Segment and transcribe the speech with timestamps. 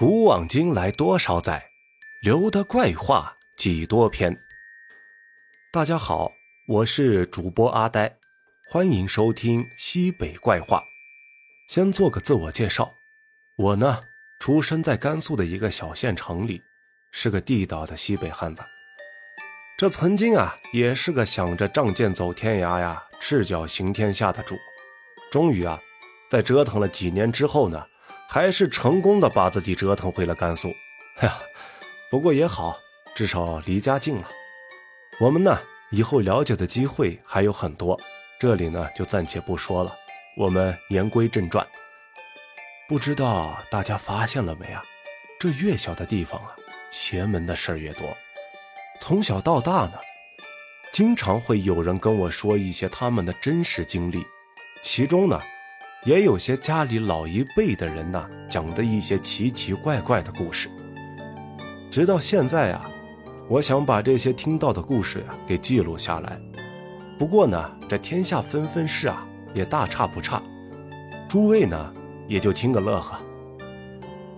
[0.00, 1.72] 古往今来多少载，
[2.22, 4.34] 留得怪话几多篇。
[5.70, 6.32] 大家好，
[6.66, 8.16] 我是主播阿呆，
[8.70, 10.82] 欢迎收听西北怪话。
[11.68, 12.94] 先做个自我介绍，
[13.58, 14.00] 我呢
[14.38, 16.62] 出生在甘肃的一个小县城里，
[17.12, 18.62] 是个地道的西北汉子。
[19.76, 24.56] 这曾经啊，也是个想着仗剑走天涯呀，赤脚行天下的主。
[25.30, 25.78] 终于啊，
[26.30, 27.86] 在折腾了几年之后呢。
[28.32, 30.72] 还是成功的把自己折腾回了甘肃，
[31.18, 31.36] 哎呀，
[32.08, 32.78] 不过也好，
[33.12, 34.28] 至少离家近了。
[35.18, 35.58] 我们呢，
[35.90, 38.00] 以后了解的机会还有很多，
[38.38, 39.92] 这里呢就暂且不说了。
[40.36, 41.66] 我们言归正传，
[42.88, 44.80] 不知道大家发现了没啊？
[45.40, 46.54] 这越小的地方啊，
[46.92, 48.16] 邪门的事儿越多。
[49.00, 49.94] 从小到大呢，
[50.92, 54.24] 经常会有人跟我说一些他们的真实经历，
[54.82, 55.42] 其中呢。
[56.04, 60.70] 也有些家里老一辈的人呢，讲的一些奇奇怪怪的故事。
[61.90, 62.90] 直到现在啊，
[63.48, 66.40] 我想把这些听到的故事呀给记录下来。
[67.18, 70.42] 不过呢，这天下纷纷事啊，也大差不差。
[71.28, 71.92] 诸位呢，
[72.26, 73.20] 也就听个乐呵。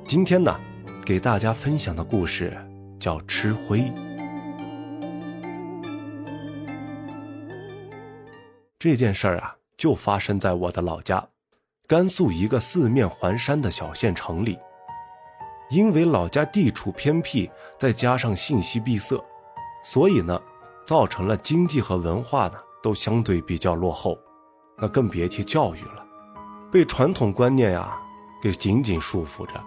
[0.05, 0.59] 今天呢，
[1.07, 2.57] 给大家分享的故事
[2.99, 3.79] 叫《吃灰》。
[8.81, 11.29] 这件事儿啊，就发生在我的老家。
[11.89, 14.59] 甘肃一个四面环山的小县城里，
[15.69, 19.23] 因为老家地处偏僻，再加上信息闭塞，
[19.83, 20.41] 所以呢，
[20.87, 24.17] 造成了经济和文化呢都相对比较落后，
[24.79, 26.07] 那更别提教育了，
[26.71, 28.01] 被传统观念呀
[28.41, 29.63] 给紧紧束缚着。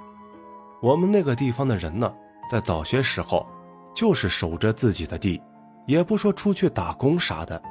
[0.81, 2.11] 我们那个地方的人呢，
[2.49, 3.45] 在早些时候
[3.93, 5.39] 就是守着自己的地，
[5.85, 7.61] 也不说出去打工啥的，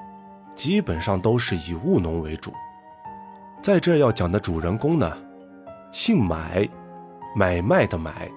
[0.55, 2.53] 基本上都是以务农为主。
[3.65, 5.11] 在这要讲的主人公呢，
[5.91, 6.69] 姓买，
[7.35, 8.31] 买卖的买。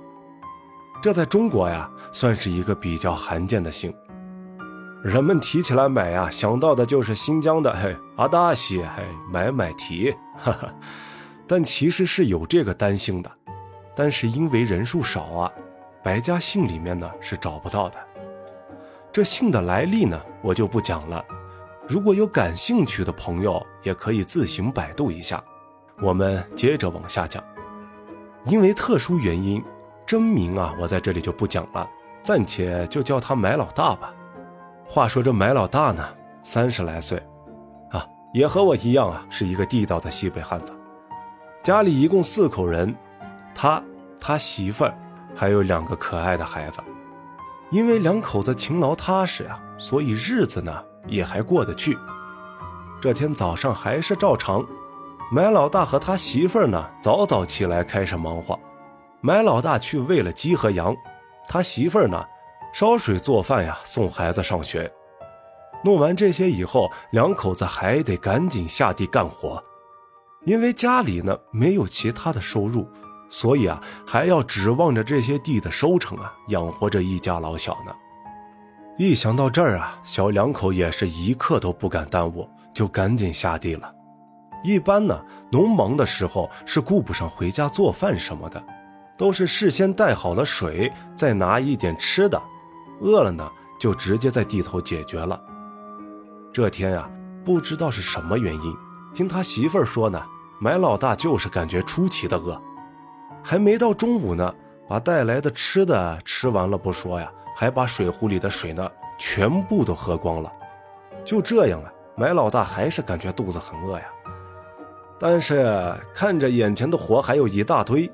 [1.01, 3.93] 这在中国呀，算是一个比较罕见的姓。
[5.03, 10.73] 人们提起来买呀，想到的就是新疆的嘿阿达西嘿买买提，哈哈。
[11.45, 13.29] 但其实是有这个单姓的，
[13.93, 15.51] 但是因为人数少啊，
[16.01, 17.97] 百家姓里面呢是找不到的。
[19.11, 21.21] 这姓的来历呢，我就不讲了。
[21.89, 25.41] 如果有感兴趣的朋友，也可以自行百度一下。
[26.01, 27.41] 我们接着往下讲。
[28.43, 29.63] 因为特殊原因，
[30.05, 31.89] 真名啊，我在这里就不讲了，
[32.21, 34.13] 暂且就叫他买老大吧。
[34.85, 36.05] 话说这买老大呢，
[36.43, 37.17] 三十来岁，
[37.91, 40.73] 啊，也和我一样啊，是一个地道的西北汉子。
[41.63, 42.93] 家里一共四口人，
[43.55, 43.81] 他、
[44.19, 44.93] 他媳妇儿，
[45.33, 46.81] 还有两个可爱的孩子。
[47.69, 50.83] 因为两口子勤劳踏实呀，所以日子呢。
[51.07, 51.97] 也还过得去。
[52.99, 54.65] 这天早上还是照常，
[55.31, 58.59] 买老大和他媳妇儿呢，早早起来开始忙活。
[59.21, 60.95] 买老大去喂了鸡和羊，
[61.47, 62.23] 他媳妇儿呢，
[62.73, 64.91] 烧水做饭呀，送孩子上学。
[65.83, 69.63] 弄完这些以后，两口子还得赶紧下地干活，
[70.43, 72.87] 因为家里呢没有其他的收入，
[73.29, 77.93] 所以啊，还要指望着这些地的收成啊，养活着一家老小呢。
[78.97, 83.93] 一想到这儿啊，小两口也是一刻都不敢耽误，就赶紧下地了。
[84.63, 88.61] 一般呢，农忙的时候是顾不上回家做饭什么的，
[89.15, 92.41] 都是事先带好了水，再拿一点吃的，
[92.99, 93.47] 饿了呢
[93.79, 95.39] 就直接在地头解决了。
[96.51, 97.07] 这天啊，
[97.45, 98.75] 不知道是什么原因，
[99.13, 100.19] 听他媳妇儿说呢，
[100.59, 102.59] 买老大就是感觉出奇的饿，
[103.43, 104.51] 还没到中午呢，
[104.89, 107.31] 把带来的吃的吃完了不说呀。
[107.59, 108.87] 还把水壶里的水呢
[109.17, 110.53] 全部都喝光了，
[111.25, 114.05] 就这样啊，买老大还是感觉肚子很饿呀。
[115.17, 118.07] 但是看着眼前的活还有一大堆，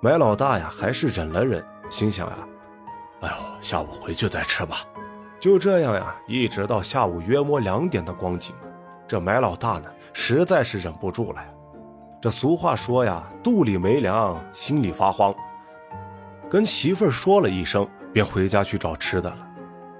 [0.00, 2.36] 买老大呀还是忍了忍，心想呀，
[3.20, 4.78] 哎呦，下午回去再吃吧。
[5.38, 8.54] 就这样呀，一直到下午约摸两点的光景，
[9.06, 11.48] 这买老大呢实在是忍不住了呀。
[12.22, 15.34] 这俗话说呀，肚里没粮，心里发慌，
[16.48, 17.86] 跟媳妇儿说了一声。
[18.18, 19.48] 便回家去找吃的了。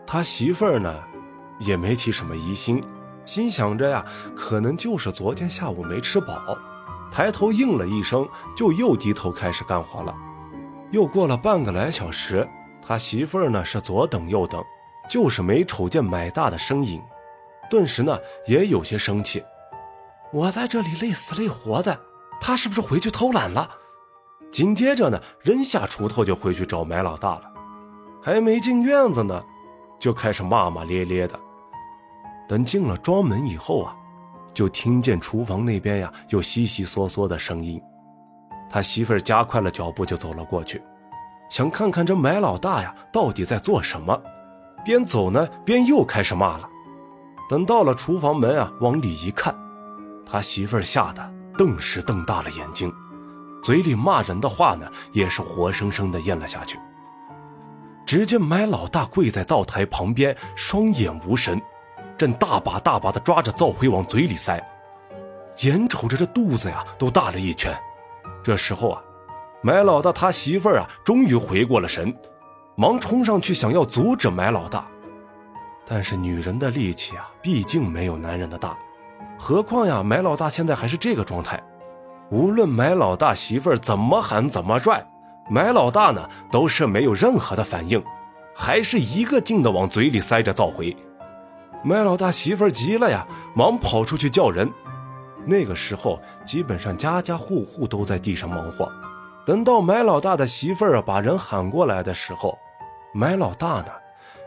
[0.05, 0.93] 他媳妇儿呢，
[1.61, 2.83] 也没起什么疑心，
[3.25, 4.05] 心想着呀，
[4.35, 6.59] 可能就是昨天下午没吃饱，
[7.13, 10.13] 抬头应了一声，就又低头开始干活了。
[10.91, 12.45] 又过了半个来小时，
[12.85, 14.61] 他媳妇儿呢是左等右等，
[15.09, 17.01] 就是没瞅见买大的身影，
[17.71, 18.19] 顿时呢
[18.49, 19.45] 也有些生气。
[20.33, 22.01] 我在这里累死累活的，
[22.41, 23.71] 他是不是回去偷懒了？
[24.51, 27.48] 紧接着呢，扔下锄头就回去找买老大了。
[28.23, 29.43] 还没进院子呢，
[29.99, 31.39] 就开始骂骂咧咧的。
[32.49, 33.95] 等进了庄门以后啊，
[34.55, 37.81] 就听见厨房那边呀有悉悉嗦嗦的声音。
[38.71, 40.83] 他媳妇儿加快了脚步就走了过去，
[41.51, 44.21] 想看看这买老大呀到底在做什么。
[44.85, 46.69] 边走呢，边又开始骂了。
[47.49, 49.55] 等到了厨房门啊，往里一看，
[50.27, 52.93] 他媳妇儿吓得顿时瞪大了眼睛，
[53.63, 56.79] 嘴里骂人的话呢，也是活生生的咽了下去。
[58.09, 61.61] 只见买老大跪在灶台旁边，双眼无神，
[62.17, 64.59] 正大把大把的抓着灶灰往嘴里塞，
[65.59, 67.71] 眼瞅着这肚子呀都大了一圈。
[68.43, 69.03] 这时候啊，
[69.61, 72.17] 买老大他媳妇儿啊终于回过了神。
[72.77, 74.89] 忙冲上去想要阻止买老大，
[75.85, 78.75] 但是女人的力气啊，毕竟没有男人的大，
[79.39, 81.63] 何况呀，买老大现在还是这个状态，
[82.31, 85.07] 无论买老大媳妇儿怎么喊怎么拽，
[85.51, 88.03] 买老大呢都是没有任何的反应，
[88.55, 90.95] 还是一个劲的往嘴里塞着造灰。
[91.83, 94.71] 买老大媳妇儿急了呀，忙跑出去叫人。
[95.47, 98.91] 那个时候，基本上家家户户都在地上忙活。
[99.47, 102.59] 等到买老大的媳妇儿把人喊过来的时候，
[103.15, 103.87] 买老大呢，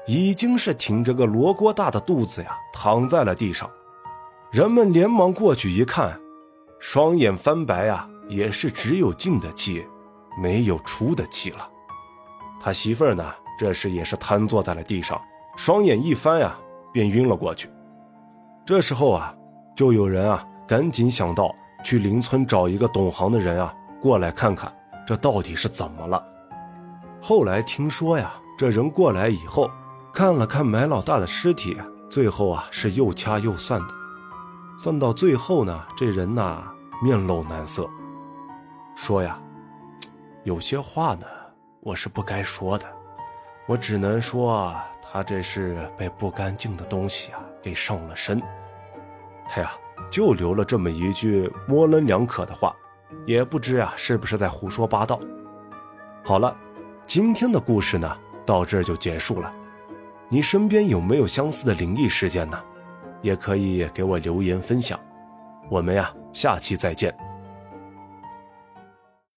[0.06, 3.68] 已经是挺着个罗锅大的肚子呀，躺在了地上。
[4.52, 6.20] 人们连忙过去一看，
[6.78, 9.88] 双眼翻白呀，也是只有进的气，
[10.38, 11.68] 没有出的气了。
[12.60, 13.26] 他媳妇儿呢，
[13.58, 15.22] 这时也是瘫坐在了地上，
[15.56, 16.56] 双眼一翻呀，
[16.94, 17.70] 便晕了过去。
[18.66, 19.36] 这时候啊，
[19.76, 24.72] 就有人啊，赶紧想到去邻村找一个懂行的人啊，过来看看
[25.08, 26.24] 这到底是怎么了。
[27.22, 28.32] 后来听说呀。
[28.58, 29.72] 这人过来以后，
[30.14, 31.76] 看了看买老大的尸体，
[32.12, 33.88] 最后啊是又掐又算的，
[34.78, 36.64] 算到最后呢，这人呐
[37.02, 37.90] 面露难色，
[38.96, 39.40] 说呀，
[40.44, 41.26] 有些话呢
[41.82, 42.86] 我是不该说的，
[43.68, 48.42] 我只能说他这是被不干净的东西啊给上了身。
[49.56, 49.72] 哎呀，
[50.10, 52.76] 就留了这么一句模棱两可的话，
[53.26, 55.20] 也不知啊是不是在胡说八道。
[56.24, 56.56] 好了，
[57.06, 58.18] 今天的故事呢。
[58.44, 59.54] 到这就结束了，
[60.28, 62.60] 你身边有没有相似的灵异事件呢？
[63.22, 65.00] 也可以给我留言分享。
[65.70, 67.16] 我们呀，下期再见。